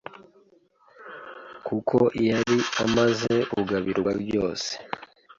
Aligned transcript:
kuko 1.67 1.97
yari 2.29 2.57
amaze 2.85 3.33
kugabirwa 3.51 4.11
byose 4.23 4.71